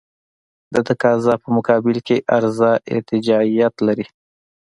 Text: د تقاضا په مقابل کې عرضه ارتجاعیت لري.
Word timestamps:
د 0.73 0.75
تقاضا 0.89 1.33
په 1.43 1.47
مقابل 1.57 1.97
کې 2.07 2.17
عرضه 2.35 2.71
ارتجاعیت 2.93 3.75
لري. 3.87 4.05